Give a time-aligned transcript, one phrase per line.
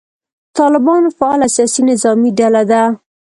[0.57, 2.83] طالبان فعاله سیاسي نظامي ډله ده.